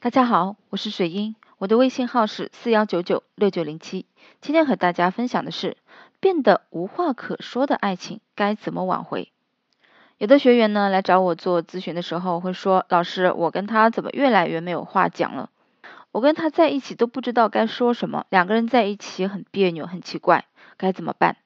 [0.00, 4.06] 大家好，我是水英，我的微信号是四幺九九六九零七。
[4.40, 5.76] 今天和大家分享的是，
[6.20, 9.32] 变得无话可说的爱情该怎么挽回？
[10.18, 15.50] 有的学员呢来找我做咨询的时候会说，老师，我跟他怎么越来越没有话讲了？
[16.12, 20.44] 我跟他在一起都不知道该说什么，两个人在一起很别扭，很奇怪，
[20.76, 21.38] 该怎么办？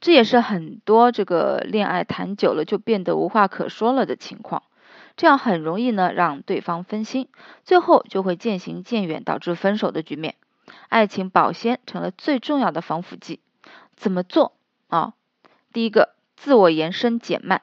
[0.00, 4.64] 这也是很多这个恋爱谈久了就变得无话可说了的情况。
[5.16, 7.28] 这样很容易呢，让对方分心，
[7.64, 10.34] 最后就会渐行渐远，导致分手的局面。
[10.88, 13.40] 爱情保鲜成了最重要的防腐剂。
[13.94, 14.52] 怎么做
[14.88, 15.14] 啊？
[15.72, 17.62] 第一个，自我延伸减慢。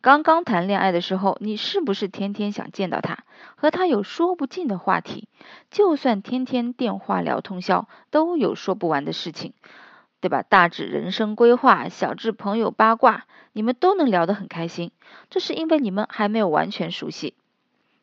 [0.00, 5.28] 刚刚谈恋爱的时候，你是不是天天想见到他，和他有说不尽的话题？
[5.70, 9.52] 就算天天电话聊通宵，都有说不完的事情。
[10.20, 10.42] 对吧？
[10.42, 14.90] 大致人生规划，小至朋友八卦，你们都能聊得很开心。
[15.30, 17.34] 这是因为你们还没有完全熟悉。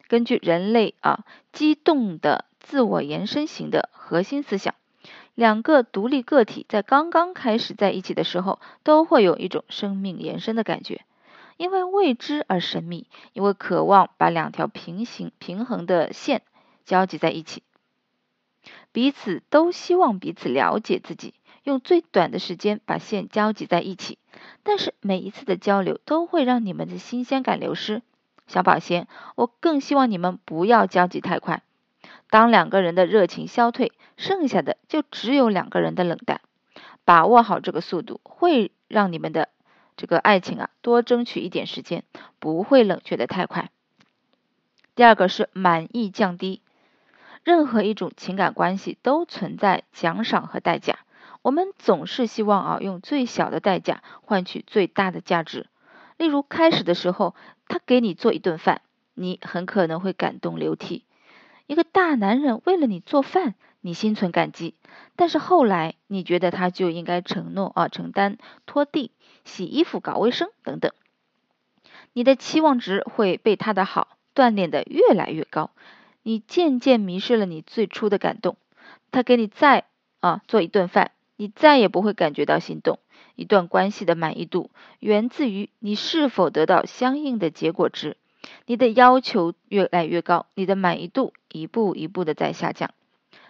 [0.07, 4.73] 根据人类啊，激动的自我延伸型的核心思想，
[5.35, 11.01] 两个独立个体在刚刚开始在一起的时候，都会有一种生命延伸的感觉，
[11.57, 16.41] 因为未知而神秘，因为渴望把两条平行平衡的线
[16.85, 17.61] 交集在一起，
[18.91, 21.33] 彼此都希望彼此了解自己。
[21.67, 24.17] 用最短的时间把线交集在一起，
[24.63, 28.01] 但是每一次的交流都会让你们的新鲜感流失。
[28.47, 31.63] 小保鲜，我更希望你们不要交集太快。
[32.29, 36.39] 当两个人的热情消退，剩下的就只有两个人的冷淡。
[37.03, 39.49] 把握好这个速度，会让你们的
[39.97, 42.05] 这个爱情啊多争取一点时间，
[42.39, 43.71] 不会冷却的太快。
[44.95, 46.61] 第二个是满意降低，
[47.43, 50.99] 任何一种情感关系都存在奖赏和代价。
[51.47, 55.67] 我们总是希望啊，用最小的代价换取最大的价值。
[56.17, 57.35] 例如，开始的时候，
[57.69, 58.81] 他给你做一顿饭，
[59.13, 61.05] 你很可能会感动流涕。
[61.65, 64.75] 一个大男人为了你做饭，你心存感激。
[65.15, 69.11] 但是后来，你觉得他就应该承诺啊，承担拖地、
[69.45, 70.91] 洗衣服、搞卫生等等。
[72.11, 75.71] 你的期望值会被他的好锻炼的越来越高，
[76.23, 78.57] 你渐渐迷失了你最初的感动。
[79.11, 79.85] 他给你再
[80.19, 81.11] 啊做一顿饭。
[81.37, 82.99] 你再也不会感觉到心动。
[83.35, 88.17] 一段关系的满意度源自于你是否得到相应的结果值。
[88.65, 92.91] 你的要求越来越高，你的满意度一步一步的在下降。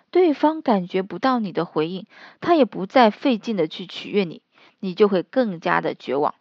[0.10, 2.06] 对方感觉不到你的回应，
[2.42, 4.42] 他也不再费劲的去取悦你，
[4.80, 6.36] 你就会更加的绝望。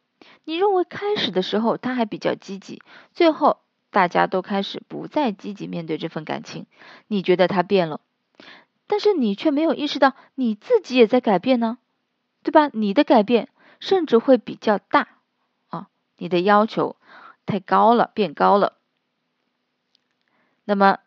[0.44, 2.80] 你认为开始的时候他还比较积极，
[3.12, 3.58] 最后
[3.90, 6.66] 大家都开始不再积极面对这份感情，
[7.08, 8.00] 你觉得他变了。
[8.86, 11.78] 但是你却没有意识到你自己也在改变呢，
[12.42, 12.70] 对吧？
[12.72, 13.48] 你的改变
[13.80, 15.08] 甚至会比较大
[15.68, 15.88] 啊，
[16.18, 16.96] 你的要求
[17.44, 18.74] 太高了，变高了。
[20.64, 20.98] 那么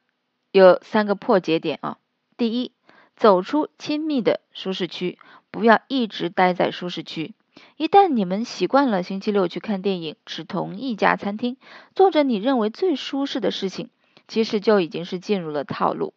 [0.52, 1.98] 有三个破解点啊，
[2.38, 2.72] 第一，
[3.16, 5.18] 走出亲密的舒适区，
[5.52, 7.34] 不要一直待在舒适区。
[7.76, 11.58] 一旦你们习惯了星期六去看电影，吃同一家餐厅，
[11.94, 13.90] 做着你认为最舒适的事情，
[14.28, 16.14] 其实就已经是进入了套路。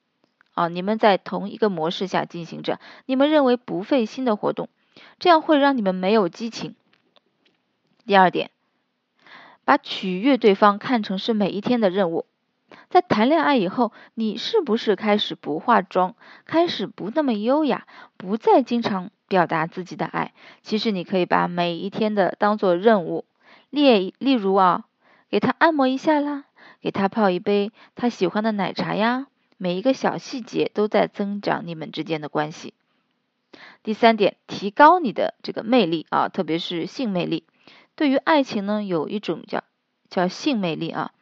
[0.54, 4.68] 啊，你们在同一个模式下进行着你们认为不费心的活动，
[5.18, 6.74] 这样会让你们没有激情。
[8.04, 8.50] 第二点，
[9.64, 12.26] 把取悦对方看成是每一天的任务。
[12.88, 16.14] 在谈恋爱以后，你是不是开始不化妆，
[16.46, 17.86] 开始不那么优雅，
[18.16, 20.32] 不再经常表达自己的爱？
[20.62, 23.24] 其实你可以把每一天的当做任务
[23.70, 24.84] 例，例如啊，
[25.30, 26.44] 给他按摩一下啦，
[26.80, 29.26] 给他泡一杯他喜欢的奶茶呀。
[29.62, 32.74] 每一个小细节都在增长你们之间的关系。
[33.84, 37.44] 第三点，提高你的这个魅力啊，特别是性魅力。
[37.94, 39.62] 对于爱情呢，有一种叫
[40.10, 41.12] 叫性魅力啊。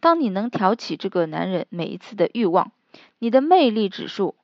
[0.00, 2.72] 当你能挑起这个男人每一次的欲望，
[3.18, 4.34] 你的魅力指数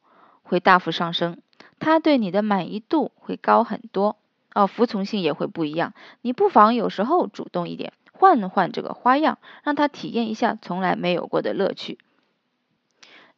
[0.42, 1.38] 会大幅上升，
[1.78, 4.18] 他对你的满意度会高很多
[4.52, 5.94] 哦，服从性也会不一样。
[6.20, 11.96] 你不妨有时候主动一点，换换这个花样，让他体验一下从来没有过的乐趣。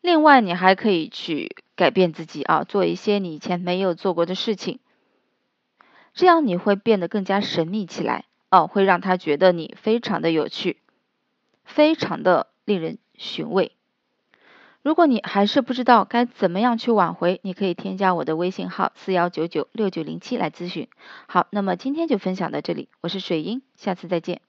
[0.09, 4.79] 另外，你还可以去改变自己啊，做一些你以前没有做过的事情，
[6.15, 10.79] 这样你会变得更加神秘起来哦，会让他觉得你非常的有趣，
[11.63, 13.73] 非常的令人寻味。
[14.81, 20.89] 如果你还是不知道该怎么样去挽回，你可以添加我的微信号四幺九九六九零七来咨询。
[21.27, 24.48] 好，那么今天就分享到这里，我是水英，下次再见。